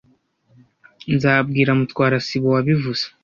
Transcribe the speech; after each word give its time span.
nzabwira 1.15 1.69
Mutwara 1.79 2.17
sibo 2.27 2.47
wabivuze. 2.55 3.05